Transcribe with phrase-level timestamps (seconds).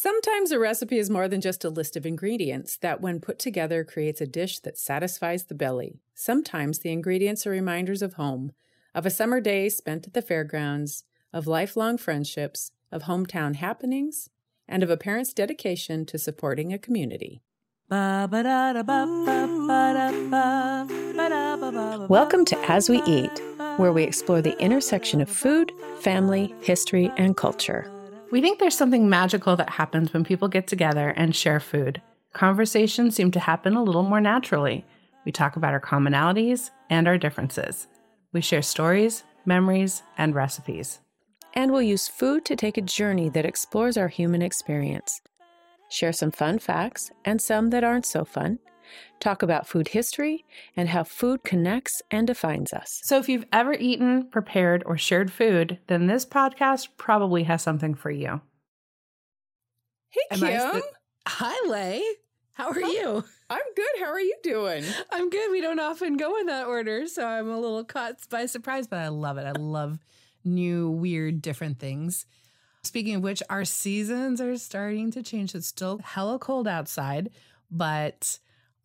[0.00, 3.82] Sometimes a recipe is more than just a list of ingredients that, when put together,
[3.82, 5.98] creates a dish that satisfies the belly.
[6.14, 8.52] Sometimes the ingredients are reminders of home,
[8.94, 14.30] of a summer day spent at the fairgrounds, of lifelong friendships, of hometown happenings,
[14.68, 17.42] and of a parent's dedication to supporting a community.
[22.08, 23.42] Welcome to As We Eat,
[23.78, 27.90] where we explore the intersection of food, family, history, and culture.
[28.30, 32.02] We think there's something magical that happens when people get together and share food.
[32.34, 34.84] Conversations seem to happen a little more naturally.
[35.24, 37.88] We talk about our commonalities and our differences.
[38.34, 41.00] We share stories, memories, and recipes.
[41.54, 45.22] And we'll use food to take a journey that explores our human experience.
[45.88, 48.58] Share some fun facts and some that aren't so fun
[49.20, 50.44] talk about food history
[50.76, 53.00] and how food connects and defines us.
[53.04, 57.94] So, if you've ever eaten, prepared, or shared food, then this podcast probably has something
[57.94, 58.40] for you.
[60.10, 60.82] Hey, Am Kim.
[61.26, 62.02] Hi, Lay.
[62.52, 63.24] How are oh, you?
[63.50, 64.00] I'm good.
[64.00, 64.84] How are you doing?
[65.12, 65.50] I'm good.
[65.50, 68.98] We don't often go in that order, so I'm a little caught by surprise, but
[68.98, 69.46] I love it.
[69.46, 69.98] I love
[70.44, 72.26] new, weird, different things.
[72.82, 75.54] Speaking of which, our seasons are starting to change.
[75.54, 77.30] It's still hella cold outside,
[77.70, 78.38] but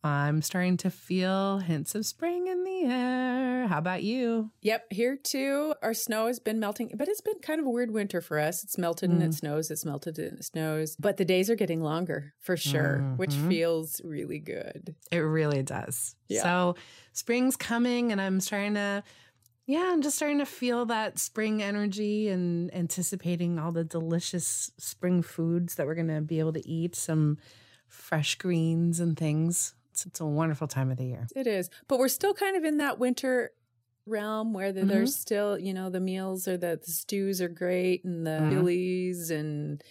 [0.04, 3.68] I'm starting to feel hints of spring in the air.
[3.68, 4.52] How about you?
[4.62, 5.74] Yep, here too.
[5.82, 8.66] Our snow has been melting, but it's been kind of a weird winter for us.
[8.66, 9.14] It's melted mm.
[9.14, 10.98] and it snows, it's melted and it snows.
[10.98, 13.16] But the days are getting longer for sure, mm-hmm.
[13.16, 14.94] which feels really good.
[15.10, 16.16] It really does.
[16.28, 16.44] Yeah.
[16.44, 16.76] So
[17.14, 19.04] spring's coming and I'm starting to
[19.66, 25.24] yeah, I'm just starting to feel that spring energy and anticipating all the delicious spring
[25.24, 26.98] foods that we're going to be able to eat.
[26.98, 27.38] Some
[27.88, 29.74] fresh greens and things.
[29.94, 31.28] It's, it's a wonderful time of the year.
[31.36, 31.70] It is.
[31.88, 33.52] But we're still kind of in that winter
[34.08, 34.90] realm where the, mm-hmm.
[34.90, 39.30] there's still, you know, the meals or the, the stews are great and the mm
[39.30, 39.84] and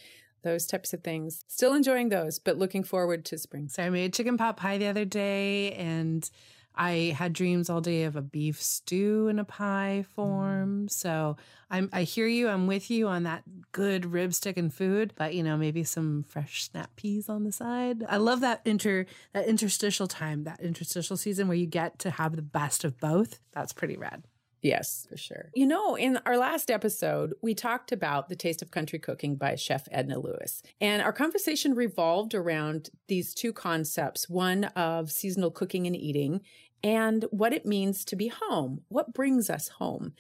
[0.43, 1.45] those types of things.
[1.47, 3.69] Still enjoying those, but looking forward to spring.
[3.69, 6.29] So I made chicken pot pie the other day and
[6.75, 10.87] I had dreams all day of a beef stew in a pie form.
[10.87, 10.91] Mm.
[10.91, 11.37] So
[11.71, 12.49] I'm, I hear you.
[12.49, 16.25] I'm with you on that good rib stick and food, but you know, maybe some
[16.29, 18.05] fresh snap peas on the side.
[18.09, 22.37] I love that inter, that interstitial time, that interstitial season where you get to have
[22.37, 23.41] the best of both.
[23.53, 24.25] That's pretty rad.
[24.63, 25.51] Yes, for sure.
[25.55, 29.57] You know, in our last episode, we talked about The Taste of Country Cooking by
[29.57, 30.63] Chef Edna Lewis.
[30.81, 36.43] And our conversation revolved around these two concepts one of seasonal cooking and eating,
[36.85, 40.13] and what it means to be home, what brings us home.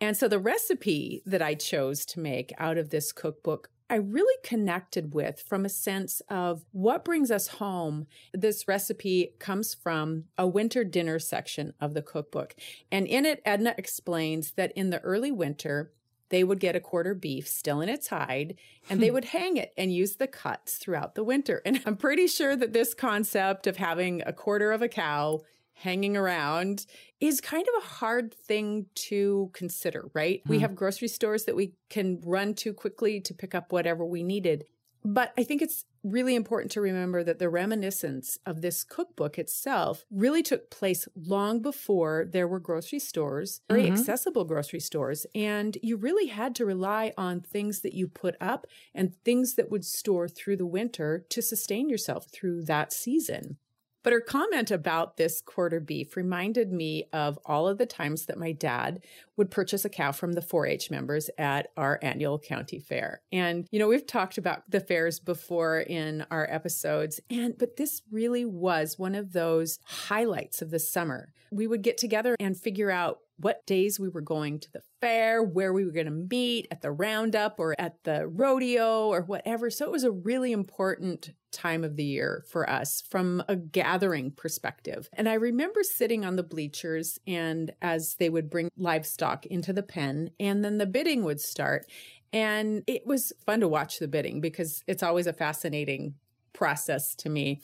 [0.00, 4.36] And so the recipe that I chose to make out of this cookbook I really
[4.44, 8.06] connected with from a sense of what brings us home.
[8.32, 12.54] This recipe comes from a winter dinner section of the cookbook.
[12.92, 15.90] And in it, Edna explains that in the early winter,
[16.28, 18.54] they would get a quarter beef still in its hide
[18.88, 19.14] and they hmm.
[19.14, 21.60] would hang it and use the cuts throughout the winter.
[21.64, 25.42] And I'm pretty sure that this concept of having a quarter of a cow
[25.80, 26.86] hanging around
[27.20, 30.42] is kind of a hard thing to consider, right?
[30.46, 30.62] We hmm.
[30.62, 34.64] have grocery stores that we can run to quickly to pick up whatever we needed.
[35.02, 40.04] But I think it's really important to remember that the reminiscence of this cookbook itself
[40.10, 43.94] really took place long before there were grocery stores, very mm-hmm.
[43.94, 45.26] accessible grocery stores.
[45.34, 49.70] And you really had to rely on things that you put up and things that
[49.70, 53.56] would store through the winter to sustain yourself through that season.
[54.02, 58.38] But her comment about this quarter beef reminded me of all of the times that
[58.38, 59.02] my dad
[59.36, 63.22] would purchase a cow from the 4 H members at our annual county fair.
[63.32, 68.02] And, you know, we've talked about the fairs before in our episodes, and but this
[68.10, 71.32] really was one of those highlights of the summer.
[71.50, 75.42] We would get together and figure out what days we were going to the fair,
[75.42, 79.70] where we were going to meet at the roundup or at the rodeo or whatever.
[79.70, 84.30] So it was a really important time of the year for us from a gathering
[84.30, 85.08] perspective.
[85.12, 89.82] And I remember sitting on the bleachers and as they would bring livestock into the
[89.82, 91.86] pen and then the bidding would start.
[92.32, 96.14] And it was fun to watch the bidding because it's always a fascinating
[96.52, 97.60] process to me.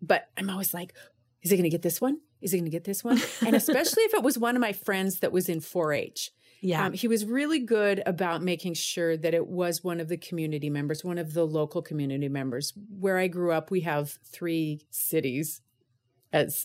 [0.00, 0.94] But I'm always like,
[1.42, 2.18] is he going to get this one?
[2.40, 3.20] Is he going to get this one?
[3.46, 6.30] And especially if it was one of my friends that was in 4 H.
[6.62, 6.86] Yeah.
[6.86, 10.70] Um, he was really good about making sure that it was one of the community
[10.70, 12.72] members, one of the local community members.
[12.98, 15.60] Where I grew up, we have three cities
[16.32, 16.64] as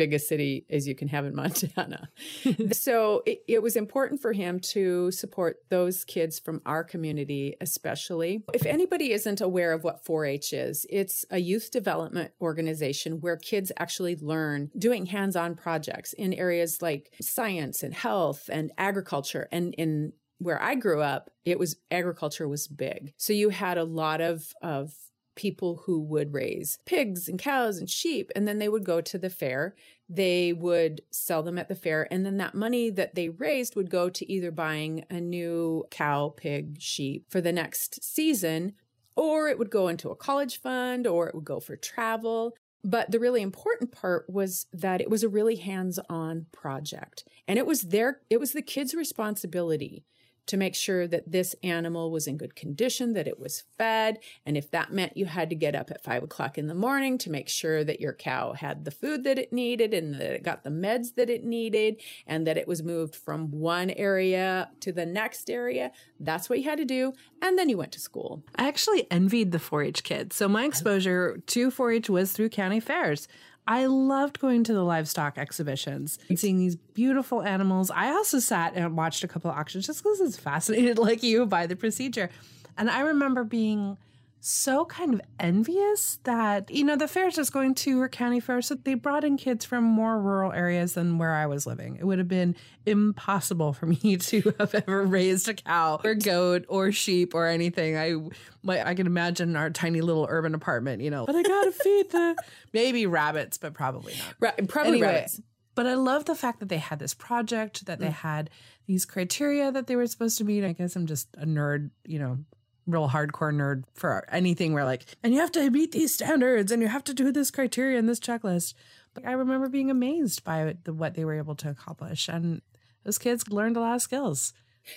[0.00, 2.08] big a city as you can have in Montana.
[2.72, 8.42] so it, it, was important for him to support those kids from our community, especially.
[8.54, 13.36] If anybody isn't aware of what 4 H is, it's a youth development organization where
[13.36, 19.48] kids actually learn doing hands on projects in areas like science and health and agriculture
[19.52, 23.12] and in where I grew up, it was agriculture was big.
[23.18, 24.94] So you had a lot of of
[25.40, 29.16] people who would raise pigs and cows and sheep and then they would go to
[29.16, 29.74] the fair.
[30.06, 33.88] They would sell them at the fair and then that money that they raised would
[33.88, 38.74] go to either buying a new cow, pig, sheep for the next season
[39.16, 42.54] or it would go into a college fund or it would go for travel.
[42.84, 47.24] But the really important part was that it was a really hands on project.
[47.48, 50.04] And it was their, it was the kids' responsibility
[50.46, 54.18] to make sure that this animal was in good condition, that it was fed.
[54.44, 57.18] And if that meant you had to get up at five o'clock in the morning
[57.18, 60.42] to make sure that your cow had the food that it needed and that it
[60.42, 64.92] got the meds that it needed and that it was moved from one area to
[64.92, 67.12] the next area, that's what you had to do.
[67.42, 68.42] And then you went to school.
[68.56, 70.36] I actually envied the 4 H kids.
[70.36, 73.28] So my exposure to 4 H was through county fairs.
[73.66, 77.90] I loved going to the livestock exhibitions and seeing these beautiful animals.
[77.90, 81.46] I also sat and watched a couple of auctions just because it's fascinated, like you,
[81.46, 82.30] by the procedure.
[82.76, 83.96] And I remember being
[84.40, 88.40] so kind of envious that, you know, the fairs I was going to were county
[88.40, 88.68] fairs.
[88.68, 91.96] So they brought in kids from more rural areas than where I was living.
[91.96, 92.56] It would have been
[92.86, 97.96] impossible for me to have ever raised a cow or goat or sheep or anything.
[97.96, 98.16] I
[98.62, 101.72] my, I can imagine our tiny little urban apartment, you know, but I got to
[101.72, 102.36] feed the
[102.72, 104.34] maybe rabbits, but probably not.
[104.40, 105.40] Ra- probably anyway, rabbits.
[105.74, 108.12] But I love the fact that they had this project, that they mm.
[108.12, 108.50] had
[108.86, 110.64] these criteria that they were supposed to meet.
[110.64, 112.38] I guess I'm just a nerd, you know,
[112.86, 116.82] real hardcore nerd for anything where like, and you have to meet these standards and
[116.82, 118.74] you have to do this criteria and this checklist.
[119.14, 122.28] But I remember being amazed by the, what they were able to accomplish.
[122.28, 122.62] And
[123.04, 124.52] those kids learned a lot of skills.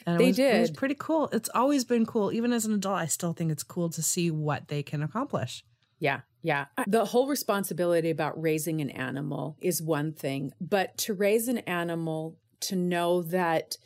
[0.06, 0.56] And they was, did.
[0.56, 1.30] It was pretty cool.
[1.33, 2.31] It's always been cool.
[2.31, 5.63] Even as an adult, I still think it's cool to see what they can accomplish.
[6.00, 6.21] Yeah.
[6.41, 6.65] Yeah.
[6.88, 12.38] The whole responsibility about raising an animal is one thing, but to raise an animal,
[12.62, 13.77] to know that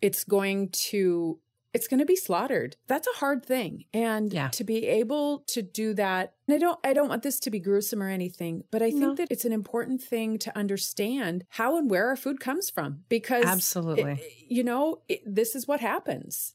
[0.00, 1.38] it's going to
[1.74, 2.76] it's going to be slaughtered.
[2.86, 3.84] That's a hard thing.
[3.94, 4.48] And yeah.
[4.48, 7.60] to be able to do that, and I don't I don't want this to be
[7.60, 9.14] gruesome or anything, but I think no.
[9.14, 13.44] that it's an important thing to understand how and where our food comes from because
[13.44, 14.12] Absolutely.
[14.12, 16.54] It, you know, it, this is what happens.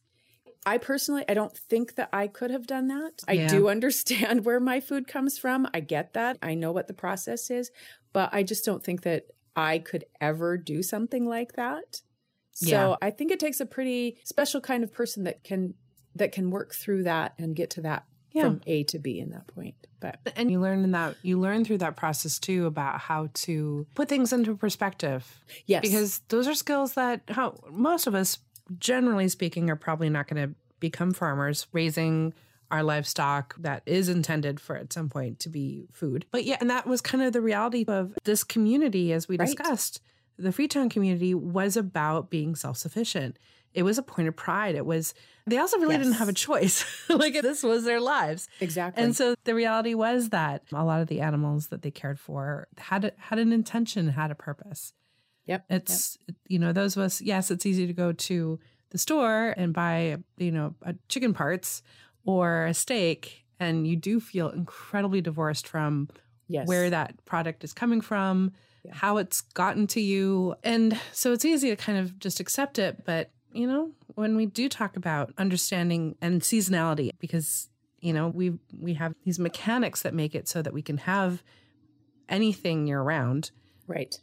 [0.66, 3.24] I personally I don't think that I could have done that.
[3.28, 3.48] I yeah.
[3.48, 5.68] do understand where my food comes from.
[5.74, 6.38] I get that.
[6.42, 7.72] I know what the process is,
[8.14, 12.02] but I just don't think that I could ever do something like that.
[12.60, 12.96] So yeah.
[13.04, 15.76] I think it takes a pretty special kind of person that can
[16.16, 18.42] that can work through that and get to that yeah.
[18.42, 19.76] from A to B in that point.
[20.00, 23.86] But and you learn in that you learn through that process too about how to
[23.94, 25.40] put things into perspective.
[25.68, 25.82] Yes.
[25.84, 28.40] Because those are skills that how most of us
[28.80, 32.34] generally speaking are probably not going to become farmers raising
[32.72, 36.26] our livestock that is intended for at some point to be food.
[36.32, 39.46] But yeah, and that was kind of the reality of this community as we right.
[39.46, 40.02] discussed
[40.38, 43.38] the Freetown community was about being self sufficient.
[43.74, 44.76] It was a point of pride.
[44.76, 45.14] It was,
[45.46, 46.06] they also really yes.
[46.06, 46.86] didn't have a choice.
[47.10, 48.48] like this was their lives.
[48.60, 49.04] Exactly.
[49.04, 52.68] And so the reality was that a lot of the animals that they cared for
[52.78, 54.94] had, had an intention, had a purpose.
[55.46, 55.66] Yep.
[55.70, 56.38] It's, yep.
[56.48, 60.18] you know, those of us, yes, it's easy to go to the store and buy,
[60.38, 60.74] you know,
[61.08, 61.84] chicken parts
[62.26, 63.46] or a steak.
[63.60, 66.10] And you do feel incredibly divorced from
[66.48, 66.68] yes.
[66.68, 68.54] where that product is coming from,
[68.88, 68.96] yeah.
[68.96, 70.56] how it's gotten to you.
[70.64, 73.04] And so it's easy to kind of just accept it.
[73.06, 77.70] But, you know, when we do talk about understanding and seasonality, because,
[78.00, 81.44] you know, we we have these mechanics that make it so that we can have
[82.30, 83.52] anything year round.
[83.88, 84.18] Right.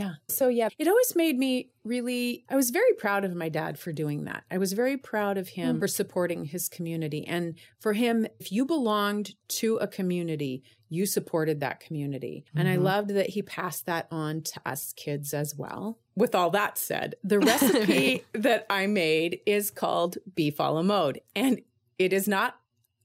[0.00, 0.14] Yeah.
[0.28, 3.92] So, yeah, it always made me really, I was very proud of my dad for
[3.92, 4.44] doing that.
[4.50, 5.80] I was very proud of him mm.
[5.80, 7.26] for supporting his community.
[7.26, 12.44] And for him, if you belonged to a community, you supported that community.
[12.48, 12.58] Mm-hmm.
[12.58, 12.84] And I mm-hmm.
[12.84, 15.98] loved that he passed that on to us kids as well.
[16.16, 21.20] With all that said, the recipe that I made is called beef a la mode.
[21.36, 21.60] And
[21.98, 22.56] it is not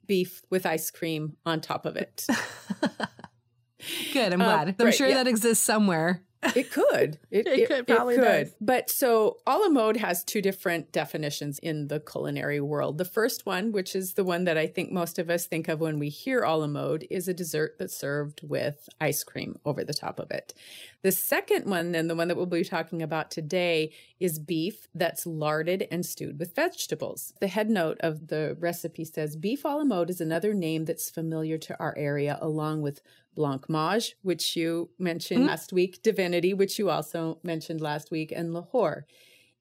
[0.07, 2.25] beef with ice cream on top of it.
[4.13, 4.33] Good.
[4.33, 4.69] I'm glad.
[4.69, 5.15] Um, I'm right, sure yeah.
[5.15, 6.23] that exists somewhere.
[6.55, 7.19] It could.
[7.31, 8.53] It, it, it could probably it could.
[8.61, 12.97] But so a la mode has two different definitions in the culinary world.
[12.97, 15.79] The first one, which is the one that I think most of us think of
[15.79, 19.83] when we hear a la mode, is a dessert that's served with ice cream over
[19.83, 20.53] the top of it.
[21.01, 25.27] The second one, then the one that we'll be talking about today, is beef that's
[25.27, 27.33] larded and stewed with vegetables.
[27.39, 31.09] The head note of the recipe says beef a la mode is another name that's
[31.09, 33.01] familiar to our area, along with
[33.35, 35.49] Blancmange, which you mentioned mm-hmm.
[35.49, 39.05] last week, Divinity, which you also mentioned last week, and Lahore.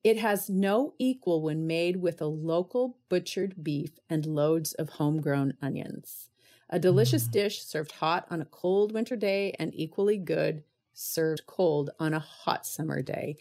[0.03, 5.55] It has no equal when made with a local butchered beef and loads of homegrown
[5.63, 6.29] onions.
[6.69, 7.33] A delicious mm.
[7.33, 10.63] dish served hot on a cold winter day and equally good
[10.93, 13.37] served cold on a hot summer day.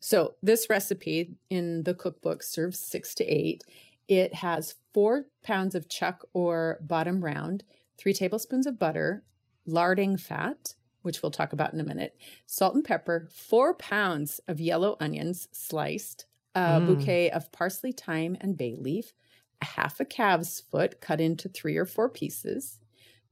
[0.00, 3.64] So, this recipe in the cookbook serves six to eight.
[4.08, 7.64] It has four pounds of chuck or bottom round,
[7.98, 9.24] three tablespoons of butter,
[9.66, 14.60] larding fat, which we'll talk about in a minute, salt and pepper, four pounds of
[14.60, 16.86] yellow onions sliced, a Mm.
[16.86, 19.12] bouquet of parsley, thyme, and bay leaf,
[19.60, 22.78] a half a calf's foot cut into three or four pieces,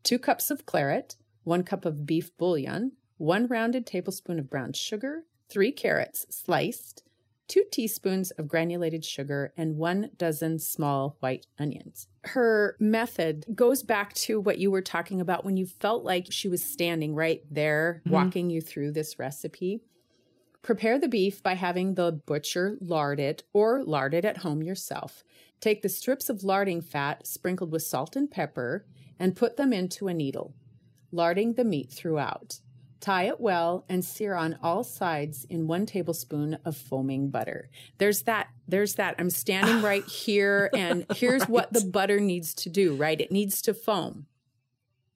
[0.02, 5.24] two cups of claret, one cup of beef bouillon, one rounded tablespoon of brown sugar,
[5.48, 7.03] three carrots sliced,
[7.48, 12.08] two teaspoons of granulated sugar, and one dozen small white onions.
[12.24, 16.48] Her method goes back to what you were talking about when you felt like she
[16.48, 18.10] was standing right there Mhm.
[18.10, 19.82] walking you through this recipe.
[20.62, 25.22] Prepare the beef by having the butcher lard it or lard it at home yourself.
[25.60, 28.86] Take the strips of larding fat sprinkled with salt and pepper
[29.18, 30.54] and put them into a needle,
[31.12, 32.60] larding the meat throughout.
[33.04, 37.68] Tie it well and sear on all sides in one tablespoon of foaming butter.
[37.98, 39.16] There's that, there's that.
[39.18, 39.86] I'm standing ah.
[39.86, 43.20] right here, and here's what the butter needs to do, right?
[43.20, 44.24] It needs to foam.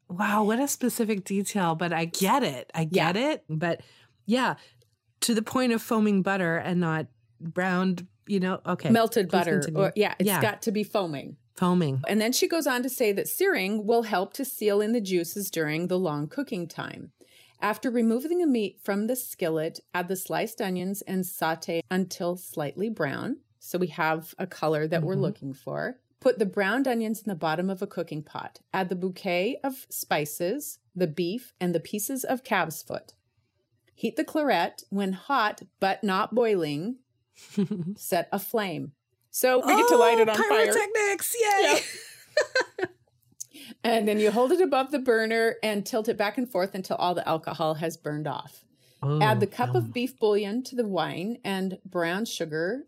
[0.07, 2.71] Wow, what a specific detail, but I get it.
[2.75, 3.45] I get it.
[3.49, 3.81] But
[4.27, 4.57] yeah,
[5.21, 7.07] to the point of foaming butter and not
[7.41, 8.91] browned, you know, okay.
[8.91, 9.61] Melted butter.
[9.61, 9.81] continue.
[9.81, 10.43] Or, yeah, it's Yeah.
[10.43, 11.39] got to be foaming.
[11.57, 12.03] foaming.
[12.07, 15.01] And then she goes on to say that searing will help to seal in the
[15.01, 17.13] juices during the long cooking time.
[17.61, 22.89] After removing the meat from the skillet, add the sliced onions and saute until slightly
[22.89, 23.39] brown.
[23.59, 25.21] So we have a color that we're Mhm.
[25.23, 25.99] looking for.
[26.21, 28.61] Put the browned onions in the bottom of a cooking pot.
[28.73, 33.15] Add the bouquet of spices, the beef, and the pieces of calf's foot.
[33.95, 36.99] Heat the claret when hot but not boiling.
[37.97, 38.93] Set a flame.
[39.31, 40.49] So we get to light it on fire.
[40.67, 41.81] Pyrotechnics, yay!
[43.85, 46.97] And then you hold it above the burner and tilt it back and forth until
[46.97, 48.65] all the alcohol has burned off.
[49.03, 52.87] Oh, Add the cup of beef bouillon to the wine and brown sugar.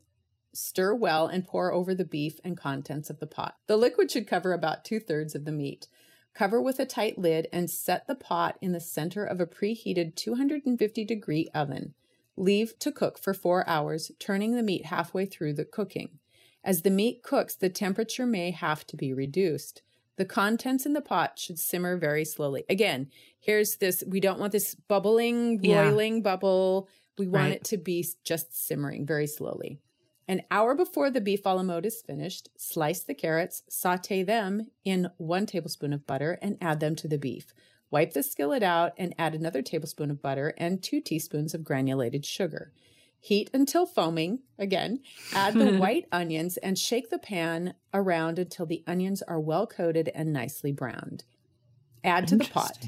[0.52, 3.56] Stir well and pour over the beef and contents of the pot.
[3.68, 5.86] The liquid should cover about two thirds of the meat.
[6.34, 10.16] Cover with a tight lid and set the pot in the center of a preheated
[10.16, 11.94] 250 degree oven.
[12.36, 16.18] Leave to cook for four hours, turning the meat halfway through the cooking.
[16.64, 19.82] As the meat cooks, the temperature may have to be reduced.
[20.20, 22.66] The contents in the pot should simmer very slowly.
[22.68, 23.08] Again,
[23.38, 25.88] here's this we don't want this bubbling, Yeah.
[25.88, 26.90] boiling bubble.
[27.16, 27.52] We want Right.
[27.54, 29.80] it to be just simmering very slowly.
[30.28, 34.70] An hour before the beef a la mode is finished, slice the carrots, saute them
[34.84, 37.54] in one tablespoon of butter, and add them to the beef.
[37.90, 42.26] Wipe the skillet out and add another tablespoon of butter and two teaspoons of granulated
[42.26, 42.74] sugar.
[43.22, 44.40] Heat until foaming.
[44.58, 45.00] Again,
[45.34, 50.10] add the white onions and shake the pan around until the onions are well coated
[50.14, 51.24] and nicely browned.
[52.02, 52.78] Add to the pot.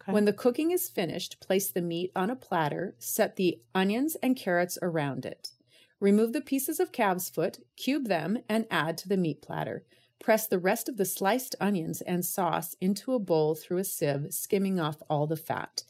[0.00, 0.12] Okay.
[0.12, 4.36] When the cooking is finished, place the meat on a platter, set the onions and
[4.36, 5.50] carrots around it.
[5.98, 9.84] Remove the pieces of calf's foot, cube them, and add to the meat platter.
[10.18, 14.28] Press the rest of the sliced onions and sauce into a bowl through a sieve,
[14.30, 15.82] skimming off all the fat.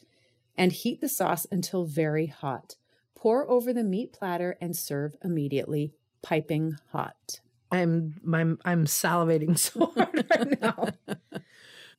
[0.57, 2.75] And heat the sauce until very hot.
[3.21, 7.39] Pour over the meat platter and serve immediately, piping hot.
[7.71, 10.87] I'm I'm I'm salivating so hard right now.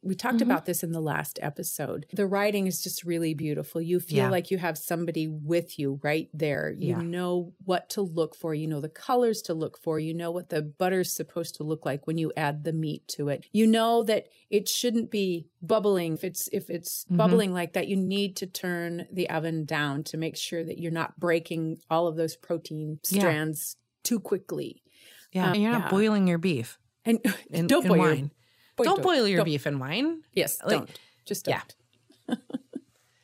[0.04, 0.42] We talked Mhm.
[0.42, 2.06] about this in the last episode.
[2.12, 3.80] The writing is just really beautiful.
[3.80, 4.30] You feel Yeah.
[4.30, 6.70] like you have somebody with you right there.
[6.76, 7.02] You Yeah.
[7.02, 8.52] know what to look for.
[8.52, 10.00] You know the colors to look for.
[10.00, 13.28] You know what the butter's supposed to look like when you add the meat to
[13.28, 13.44] it.
[13.52, 16.14] You know that it shouldn't be bubbling.
[16.14, 17.16] If it's if it's Mhm.
[17.18, 20.90] bubbling like that, you need to turn the oven down to make sure that you're
[20.90, 23.20] not breaking all of those protein Yeah.
[23.20, 24.82] strands too quickly.
[25.30, 25.90] Yeah, Um, and you're not yeah.
[25.90, 28.30] boiling your beef And in, don't boil wine.
[28.78, 30.22] Your don't, don't- boil your don't- beef in wine.
[30.32, 30.98] Yes, Like- don't.
[31.24, 31.62] Just Yeah.
[32.28, 32.38] don't.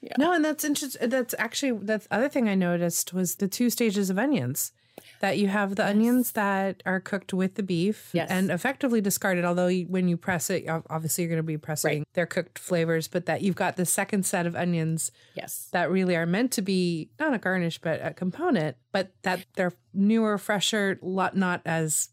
[0.00, 0.12] Yeah.
[0.16, 1.08] No, and that's interesting.
[1.10, 4.72] That's actually that's the other thing I noticed was the two stages of onions.
[5.20, 5.90] That you have the Yes.
[5.90, 8.30] onions that are cooked with the beef Yes.
[8.30, 9.44] and effectively discarded.
[9.44, 13.08] Although you, when you press it, obviously you're going to be pressing their cooked flavors,
[13.08, 15.68] but that you've got the second set of onions Yes.
[15.72, 19.72] that really are meant to be not a garnish but a component, but that they're
[19.92, 22.08] newer, fresher, lot not as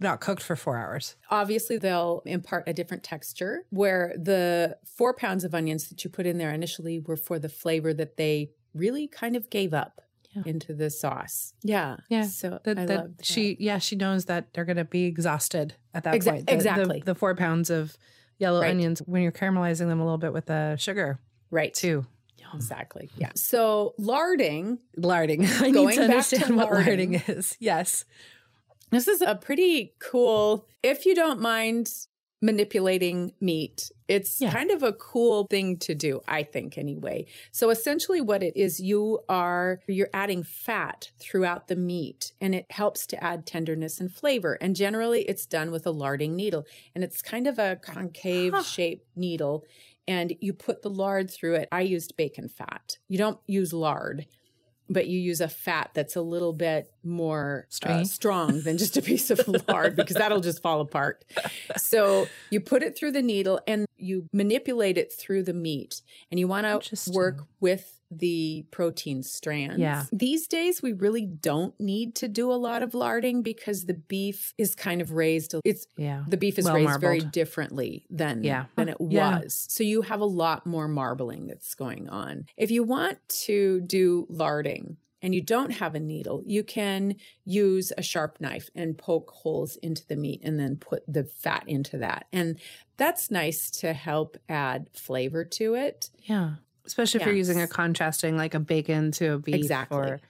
[0.00, 1.16] not cooked for four hours.
[1.30, 6.26] Obviously, they'll impart a different texture where the four pounds of onions that you put
[6.26, 10.00] in there initially were for the flavor that they really kind of gave up
[10.32, 10.42] Yeah.
[10.46, 11.54] into the sauce.
[11.62, 11.96] Yeah.
[12.08, 12.24] Yeah.
[12.24, 13.24] So That, I that love that.
[13.26, 16.38] she, yeah, she knows that they're going to be exhausted at that Exa- point.
[16.40, 17.02] The- the- exactly.
[17.04, 17.96] The, four pounds of
[18.38, 18.70] yellow Right.
[18.70, 21.20] onions when you're caramelizing them a little bit with the sugar
[21.50, 21.72] right.
[21.72, 22.04] too.
[22.52, 23.10] Exactly.
[23.16, 23.30] Yeah.
[23.34, 25.44] So larding, Larding.
[25.60, 27.12] I Going need to back to understand what larding.
[27.12, 27.56] larding is.
[27.58, 28.04] Yes.
[28.90, 31.90] This is a pretty cool, if you don't mind
[32.42, 33.90] manipulating meat.
[34.06, 34.52] It's Yeah.
[34.52, 37.24] kind of a cool thing to do, I think anyway.
[37.52, 42.66] So essentially what it is you are you're adding fat throughout the meat and it
[42.70, 44.58] helps to add tenderness and flavor.
[44.60, 48.62] And generally it's done with a larding needle and it's kind of a concave Huh.
[48.62, 49.64] shaped needle
[50.06, 51.68] and you put the lard through it.
[51.72, 52.98] I used bacon fat.
[53.08, 54.26] You don't use lard.
[54.90, 57.66] But you use a fat that's a little bit more
[58.00, 61.24] uh, strong than just a piece of lard because that'll just fall apart.
[61.76, 66.38] So you put it through the needle and you manipulate it through the meat, and
[66.38, 69.78] you want to work with the protein strands.
[69.78, 70.04] Yeah.
[70.12, 74.54] These days, we really don't need to do a lot of larding because the beef
[74.58, 75.54] is kind of raised.
[75.64, 76.24] It's Yeah.
[76.28, 78.66] the beef is Well raised very differently than Yeah.
[78.76, 79.40] than it Yeah.
[79.40, 79.66] was.
[79.68, 82.46] So you have a lot more marbling that's going on.
[82.56, 87.92] If you want to do larding and you don't have a needle, you can use
[87.96, 91.96] a sharp knife and poke holes into the meat and then put the fat into
[91.98, 92.26] that.
[92.32, 92.58] And
[92.96, 96.10] that's nice to help add flavor to it.
[96.24, 96.56] Yeah.
[96.86, 99.96] Especially if you're using a contrasting like a bacon to a beef Exactly.
[99.98, 100.20] or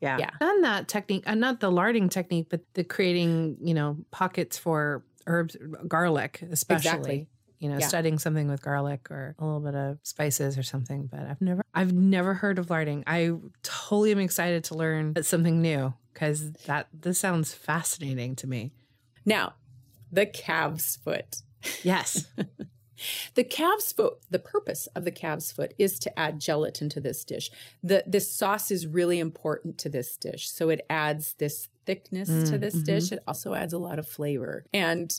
[0.00, 0.18] yeah.
[0.18, 0.30] Yeah.
[0.40, 5.02] And that technique, and not the larding technique, but the creating, you know, pockets for
[5.26, 5.56] herbs,
[5.88, 6.88] garlic, especially.
[6.88, 7.28] Exactly.
[7.58, 7.86] You know, Yeah.
[7.88, 11.06] studying something with garlic or a little bit of spices or something.
[11.06, 13.04] But I've never, I've never heard of larding.
[13.06, 13.32] I
[13.62, 18.72] totally am excited to learn something new because that this sounds fascinating to me.
[19.24, 19.54] Now,
[20.12, 21.42] the calf's foot.
[21.82, 22.26] Yes.
[23.34, 27.24] The calf's foot, the purpose of the calf's foot is to add gelatin to this
[27.24, 27.50] dish.
[27.82, 30.48] The this sauce is really important to this dish.
[30.50, 32.84] So it adds this thickness to Mm, this mhm.
[32.84, 33.12] dish.
[33.12, 34.64] It also adds a lot of flavor.
[34.72, 35.18] And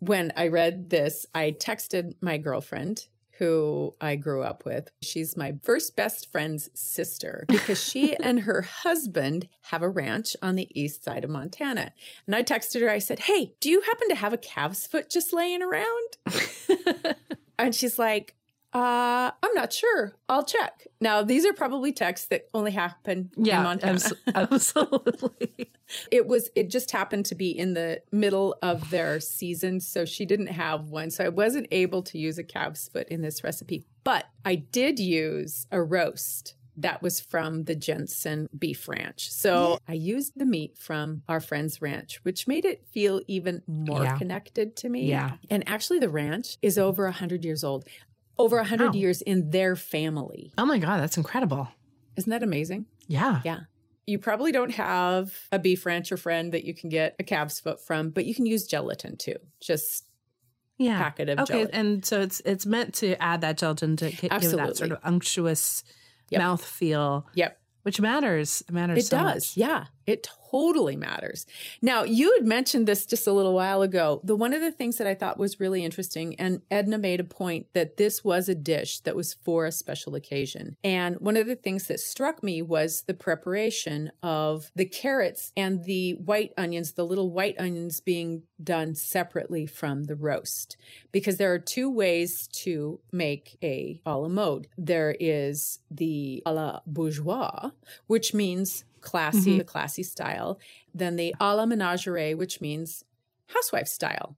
[0.00, 3.06] when I read this, I texted my girlfriend
[3.38, 4.90] who I grew up with.
[5.02, 10.54] She's my first best friend's sister because she and her husband have a ranch on
[10.54, 11.92] the east side of Montana.
[12.26, 15.10] And I texted her, I said, Hey, do you happen to have a calf's foot
[15.10, 16.16] just laying around?
[17.58, 18.34] And she's like,
[18.74, 20.12] uh, I'm not sure.
[20.28, 20.86] I'll check.
[21.00, 23.44] Now, these are probably texts that only happen in.
[23.44, 23.92] Montana.
[23.92, 25.70] abs- absolutely.
[26.10, 29.80] It was, it just happened to be in the middle of their season.
[29.80, 31.10] So she didn't have one.
[31.10, 34.98] So I wasn't able to use a calf's foot in this recipe, but I did
[34.98, 36.56] use a roast.
[36.76, 39.30] That was from the Jensen Beef Ranch.
[39.30, 44.02] So I used the meat from our friend's ranch, which made it feel even more
[44.02, 44.18] Yeah.
[44.18, 45.04] connected to me.
[45.08, 45.36] Yeah.
[45.48, 47.84] And actually, the ranch is over 100 years old,
[48.38, 48.92] over 100 Wow.
[48.92, 50.52] years in their family.
[50.58, 51.68] Oh my God, that's incredible.
[52.16, 52.86] Isn't that amazing?
[53.06, 53.40] Yeah.
[53.44, 53.60] Yeah.
[54.06, 57.80] You probably don't have a beef rancher friend that you can get a calf's foot
[57.84, 59.36] from, but you can use gelatin too.
[59.60, 60.08] Just
[60.78, 60.98] Yeah.
[60.98, 61.74] packet of okay, gelatin.
[61.74, 64.98] and so it's it's meant to add that gelatin to gi- give that sort of
[65.04, 65.84] unctuous
[66.30, 66.38] Yep.
[66.40, 67.58] mouth feel, Yep.
[67.82, 68.62] which matters.
[68.68, 68.98] It matters.
[68.98, 69.34] It so does.
[69.34, 69.56] much.
[69.56, 69.86] Yeah.
[70.06, 71.46] It totally matters.
[71.82, 74.20] Now, you had mentioned this just a little while ago.
[74.22, 77.24] The one of the things that I thought was really interesting, and Edna made a
[77.24, 80.76] point that this was a dish that was for a special occasion.
[80.84, 85.84] And one of the things that struck me was the preparation of the carrots and
[85.84, 90.76] the white onions, the little white onions being done separately from the roast.
[91.10, 94.68] Because there are two ways to make a a la mode.
[94.78, 97.70] There is the a la bourgeois,
[98.06, 99.58] which means classy, Mhm.
[99.58, 100.58] the classy style.
[100.92, 103.04] Then the a la menagerie, which means
[103.48, 104.36] housewife style.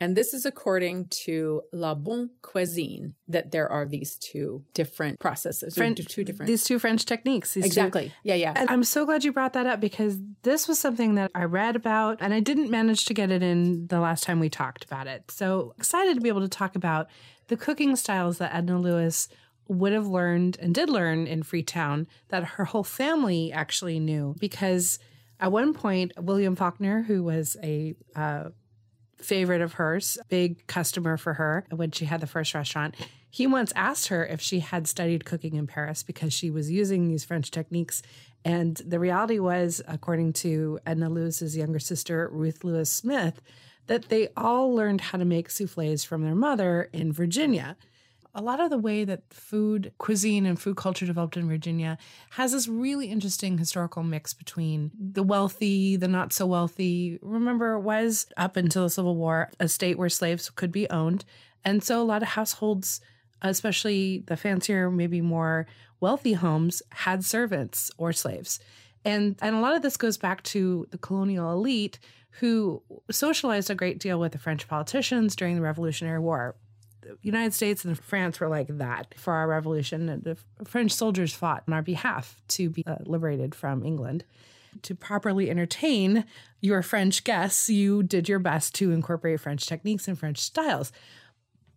[0.00, 5.76] And this is according to La Bonne Cuisine that there are these two different processes,
[5.76, 6.48] French, two different.
[6.48, 7.54] these two French techniques.
[7.54, 8.12] These two- exactly.
[8.24, 8.52] Yeah, yeah.
[8.56, 11.76] And I'm so glad you brought that up because this was something that I read
[11.76, 15.06] about and I didn't manage to get it in the last time we talked about
[15.06, 15.30] it.
[15.30, 17.06] So excited to be able to talk about
[17.46, 19.28] the cooking styles that Edna Lewis
[19.68, 24.98] would have learned and did learn in Freetown that her whole family actually knew because
[25.40, 28.50] at one point William Faulkner who was a uh,
[29.24, 32.94] favorite of hers, big customer for her when she had the first restaurant.
[33.30, 37.08] He once asked her if she had studied cooking in Paris because she was using
[37.08, 38.02] these French techniques.
[38.44, 43.40] And the reality was, according to Edna Lewis's younger sister, Ruth Lewis Smith,
[43.86, 47.76] that they all learned how to make souffles from their mother in Virginia.
[48.36, 51.96] A lot of the way that food cuisine and food culture developed in Virginia
[52.30, 57.18] has this really interesting historical mix between the wealthy, the not so wealthy.
[57.22, 61.24] Remember, it was up until the Civil War a state where slaves could be owned.
[61.64, 63.00] And so a lot of households,
[63.40, 65.66] especially the fancier, maybe more
[66.00, 68.58] wealthy homes, had servants or slaves.
[69.04, 72.00] And, and a lot of this goes back to the colonial elite
[72.40, 76.56] who socialized a great deal with the French politicians during the Revolutionary War.
[77.04, 80.08] The United States and France were like that for our revolution.
[80.08, 84.24] and The French soldiers fought on our behalf to be uh, liberated from England.
[84.82, 86.24] to properly entertain
[86.60, 90.90] your French guests, you did your best to incorporate French techniques and French styles.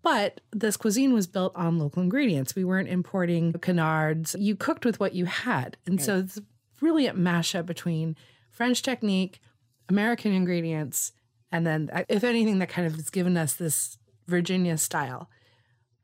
[0.01, 2.55] But this cuisine was built on local ingredients.
[2.55, 4.35] We weren't importing canards.
[4.39, 5.77] You cooked with what you had.
[5.85, 6.39] And so it's
[6.81, 8.15] really a mashup between
[8.49, 9.41] French technique,
[9.89, 11.11] American ingredients,
[11.51, 15.29] and then, uh, if anything, that kind of has given us this Virginia style.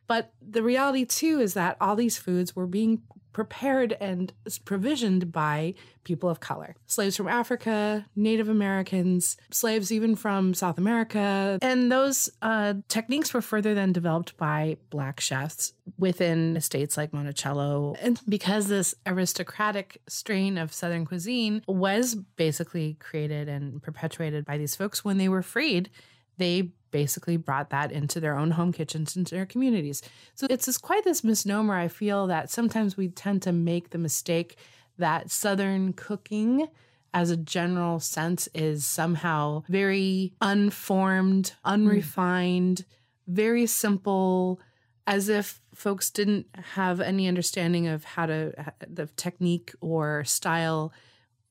[0.08, 3.02] But the reality, too, is that all these foods were being
[3.34, 4.32] prepared and
[4.64, 11.58] provisioned by people of color slaves from Africa, Native Americans, slaves even from South America.
[11.62, 17.96] And those uh, techniques were further then developed by Black chefs within states like Monticello.
[18.00, 24.76] And because this aristocratic strain of Southern cuisine was basically created and perpetuated by these
[24.76, 25.90] folks when they were freed,
[26.38, 30.02] they basically brought that into their own home kitchens into their communities.
[30.36, 31.74] So it's this, quite this misnomer.
[31.74, 34.56] I feel that sometimes we tend to make the mistake
[34.98, 36.70] that Southern cooking
[37.14, 42.86] as a general sense is somehow very unformed, unrefined, mm.
[43.28, 44.60] very simple,
[45.06, 48.54] as if folks didn't have any understanding of how to,
[48.88, 50.94] the technique or style.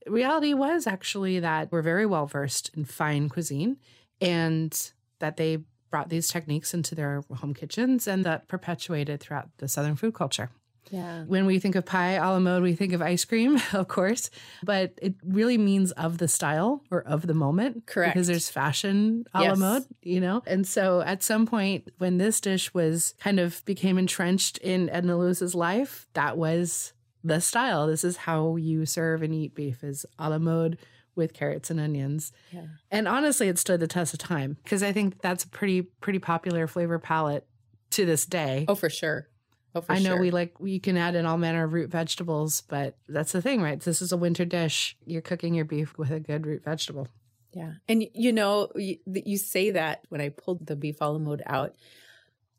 [0.07, 3.77] Reality was actually that we're very well versed in fine cuisine
[4.21, 5.59] and that they
[5.91, 10.51] brought these techniques into their home kitchens and that perpetuated throughout the Southern food culture.
[10.91, 11.23] Yeah.
[11.25, 14.31] When we think of pie a la mode, we think of ice cream, of course,
[14.65, 17.87] but it really means of the style or of the moment.
[17.87, 18.15] Correct.
[18.15, 19.51] Because there's fashion a yes.
[19.51, 20.43] la mode, you know?
[20.45, 25.17] And so at some point, when this dish was kind of became entrenched in Edna
[25.17, 27.87] Lewis's life, that was the style.
[27.87, 30.79] This is how you serve and eat beef is a la mode
[31.15, 32.33] with carrots and onions.
[32.51, 32.67] Yeah.
[32.91, 36.19] And honestly, it stood the test of time because I think that's a pretty pretty
[36.19, 37.47] popular flavor palette
[37.91, 38.65] to this day.
[38.69, 39.29] Oh, for sure.
[39.75, 39.97] Oh, for sure.
[39.97, 40.21] I know sure.
[40.21, 43.63] we like you can add in all manner of root vegetables, but that's the thing,
[43.63, 43.81] right?
[43.81, 44.97] This is a winter dish.
[45.05, 47.09] You're cooking your beef with a good root vegetable.
[47.53, 47.75] Yeah.
[47.89, 51.43] And you know, you, you say that when I pulled the beef a la mode
[51.47, 51.75] out,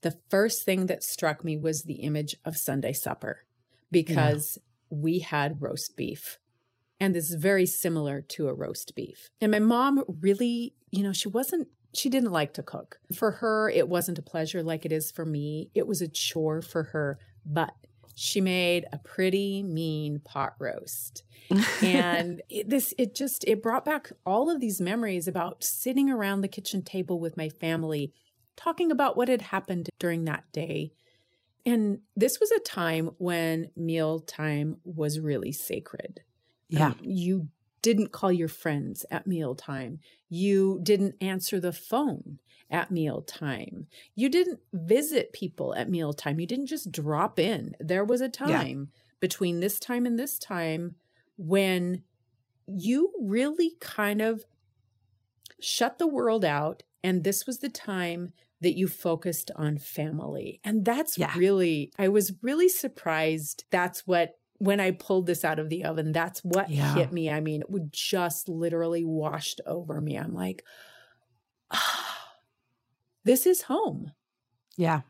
[0.02, 3.40] the first thing that struck me was the image of Sunday supper
[3.92, 4.98] because yeah.
[5.00, 6.38] we had roast beef
[7.04, 9.30] and this is very similar to a roast beef.
[9.42, 12.98] And my mom really, you know, she wasn't she didn't like to cook.
[13.14, 15.70] For her, it wasn't a pleasure like it is for me.
[15.76, 17.74] It was a chore for her, but
[18.16, 21.24] she made a pretty mean pot roast.
[21.82, 26.40] and it, this it just it brought back all of these memories about sitting around
[26.40, 28.14] the kitchen table with my family
[28.56, 30.94] talking about what had happened during that day.
[31.66, 36.22] And this was a time when mealtime was really sacred.
[36.74, 36.88] Yeah.
[36.88, 37.48] Um, you
[37.82, 40.00] didn't call your friends at mealtime.
[40.30, 42.40] You didn't answer the phone
[42.72, 43.88] at mealtime.
[44.16, 46.40] You didn't visit people at mealtime.
[46.40, 47.76] You didn't just drop in.
[47.80, 49.00] There was a time yeah.
[49.20, 50.96] between this time and this time
[51.38, 52.04] when
[52.68, 54.46] you really kind of
[55.60, 56.84] shut the world out.
[57.04, 58.32] And this was the time
[58.62, 60.62] that you focused on family.
[60.64, 61.34] And that's yeah.
[61.36, 66.14] really, I was really surprised that's what when I pulled this out of the oven,
[66.14, 66.96] that's what yeah.
[66.96, 67.30] hit me.
[67.30, 70.16] I mean, it would just literally washed over me.
[70.16, 70.64] I'm like,
[71.72, 72.16] oh,
[73.26, 74.12] this is home.
[74.78, 75.02] Yeah.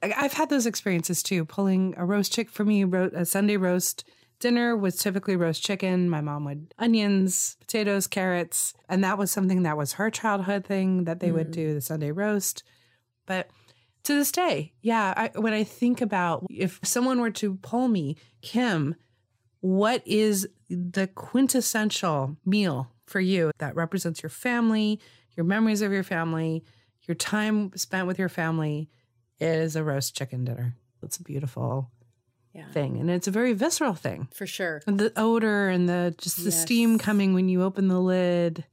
[0.00, 1.44] I've had those experiences too.
[1.44, 4.04] Pulling a roast chick for me, wrote a Sunday roast
[4.38, 6.08] dinner was typically roast chicken.
[6.08, 11.02] My mom would onions, potatoes, carrots, and that was something that was her childhood thing
[11.02, 11.34] that they mm.
[11.34, 12.62] would do the Sunday roast.
[13.26, 13.48] But
[14.04, 18.16] to this day, yeah, I, when I think about if someone were to pull me,
[18.40, 18.94] Kim,
[19.60, 25.00] what is the quintessential meal for you that represents your family,
[25.36, 26.64] your memories of your family,
[27.06, 28.88] your time spent with your family?
[29.40, 30.74] Is a roast chicken dinner.
[31.00, 31.92] It's a beautiful
[32.52, 32.68] yeah.
[32.72, 34.82] thing, and it's a very visceral thing for sure.
[34.84, 36.60] And the odor and the just the yes.
[36.60, 38.64] steam coming when you open the lid.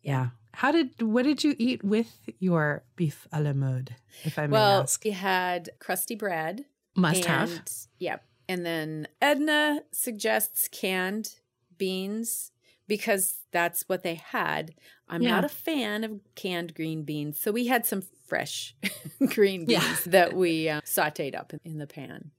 [0.00, 4.46] Yeah, how did what did you eat with your beef a la mode, if I
[4.46, 5.02] may well, ask?
[5.04, 6.64] we had crusty bread.
[6.96, 7.62] Must and, have.
[7.98, 8.24] Yep.
[8.48, 11.36] And then Edna suggests canned
[11.76, 12.52] beans
[12.86, 14.74] because that's what they had.
[15.08, 15.30] I'm yeah.
[15.30, 18.76] not a fan of canned green beans, so we had some fresh
[19.26, 19.96] green beans yeah.
[20.06, 22.30] that we uh, sautéed up in the pan.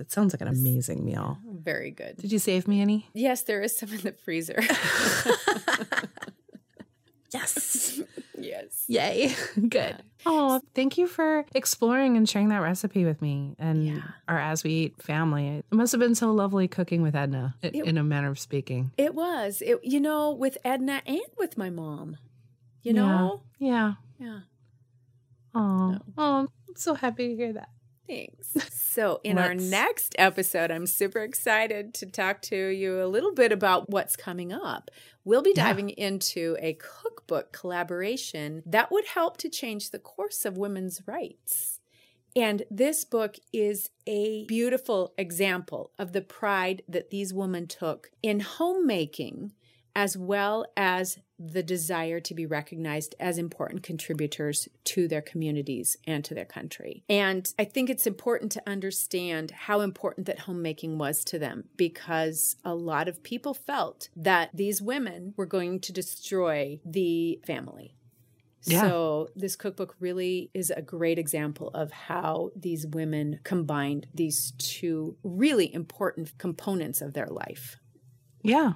[0.00, 1.38] It sounds like an amazing meal.
[1.44, 2.18] Very good.
[2.18, 3.08] Did you save me any?
[3.14, 4.60] Yes, there is some in the freezer.
[7.30, 8.00] Yes.
[8.38, 8.84] yes.
[8.88, 9.34] Yay.
[9.68, 9.96] Good.
[10.26, 14.00] Oh, thank you for exploring and sharing that recipe with me and yeah.
[14.26, 15.48] our As We Eat family.
[15.58, 18.90] It must have been so lovely cooking with Edna, it, in a manner of speaking.
[18.96, 19.62] It was.
[19.64, 22.16] It, you know, with Edna and with my mom.
[22.82, 23.42] You know?
[23.58, 23.94] Yeah.
[24.18, 24.40] Yeah.
[25.54, 26.00] Oh, no.
[26.16, 27.68] oh, I'm so happy to hear that.
[28.08, 28.56] Thanks.
[28.72, 33.52] So, in our next episode, I'm super excited to talk to you a little bit
[33.52, 34.90] about what's coming up.
[35.24, 36.06] We'll be diving yeah.
[36.06, 41.78] into a cookbook collaboration that would help to change the course of women's rights.
[42.34, 48.40] And this book is a beautiful example of the pride that these women took in
[48.40, 49.52] homemaking
[49.98, 56.24] as well as the desire to be recognized as important contributors to their communities and
[56.24, 57.02] to their country.
[57.08, 62.54] And I think it's important to understand how important that homemaking was to them because
[62.64, 67.96] a lot of people felt that these women were going to destroy the family.
[68.62, 68.82] Yeah.
[68.82, 75.16] So, this cookbook really is a great example of how these women combined these two
[75.24, 77.78] really important components of their life.
[78.42, 78.74] Yeah.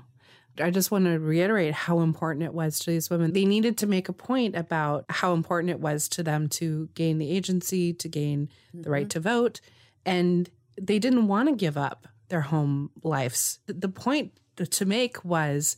[0.61, 3.33] I just want to reiterate how important it was to these women.
[3.33, 7.19] They needed to make a point about how important it was to them to gain
[7.19, 8.83] the agency, to gain mm-hmm.
[8.83, 9.09] the right mm-hmm.
[9.09, 9.61] to vote.
[10.05, 13.61] And they didn't want to give up their home lives.
[13.67, 15.77] The point to make was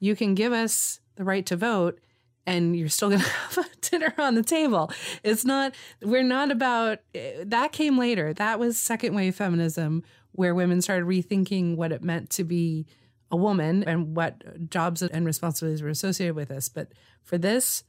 [0.00, 2.00] you can give us the right to vote
[2.46, 4.90] and you're still going to have dinner on the table.
[5.22, 8.34] It's not, we're not about, that came later.
[8.34, 10.02] That was second wave feminism
[10.32, 12.86] where women started rethinking what it meant to be
[13.34, 16.68] a woman and what jobs and responsibilities were associated with this.
[16.68, 16.92] But
[17.24, 17.82] for this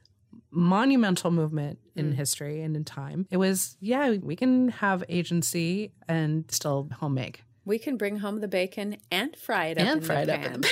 [0.50, 2.14] monumental movement in mm.
[2.14, 7.38] history and in time, it was, yeah, we can have agency and still homemade.
[7.64, 10.60] We can bring home the bacon and fry it up and fry it up in
[10.62, 10.68] the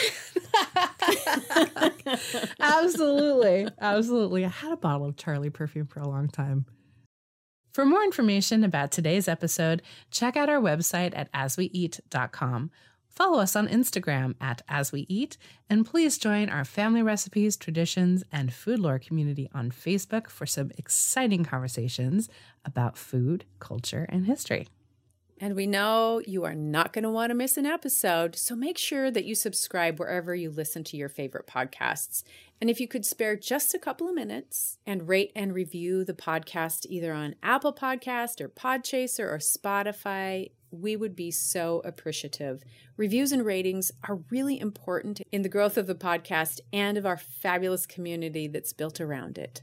[2.60, 3.68] absolutely.
[3.80, 4.44] Absolutely.
[4.44, 6.66] I had a bottle of Charlie perfume for a long time.
[7.72, 12.70] For more information about today's episode, check out our website at asweeat.com
[13.14, 15.36] Follow us on Instagram at As We Eat,
[15.70, 20.72] and please join our family recipes, traditions, and food lore community on Facebook for some
[20.76, 22.28] exciting conversations
[22.64, 24.66] about food, culture, and history.
[25.40, 28.78] And we know you are not going to want to miss an episode, so make
[28.78, 32.22] sure that you subscribe wherever you listen to your favorite podcasts.
[32.60, 36.14] And if you could spare just a couple of minutes and rate and review the
[36.14, 40.50] podcast either on Apple Podcast or Podchaser or Spotify,
[40.80, 42.62] we would be so appreciative.
[42.96, 47.16] Reviews and ratings are really important in the growth of the podcast and of our
[47.16, 49.62] fabulous community that's built around it.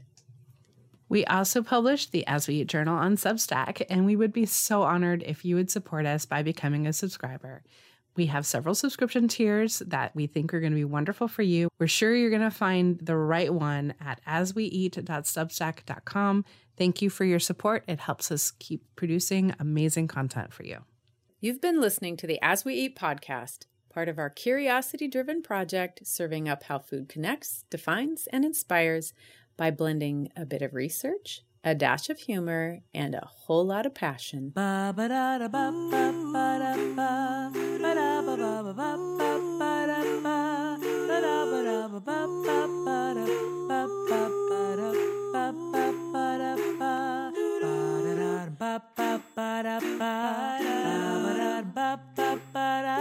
[1.08, 4.82] We also publish the As We Eat Journal on Substack, and we would be so
[4.82, 7.62] honored if you would support us by becoming a subscriber.
[8.16, 11.70] We have several subscription tiers that we think are going to be wonderful for you.
[11.78, 16.44] We're sure you're going to find the right one at asweeat.substack.com.
[16.76, 17.84] Thank you for your support.
[17.88, 20.84] It helps us keep producing amazing content for you.
[21.44, 26.06] You've been listening to the As We Eat podcast, part of our curiosity driven project
[26.06, 29.12] serving up how food connects, defines, and inspires
[29.56, 33.92] by blending a bit of research, a dash of humor, and a whole lot of
[33.92, 34.52] passion
[51.74, 52.96] ba ba ba da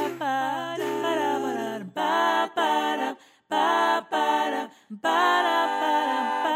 [6.33, 6.50] ba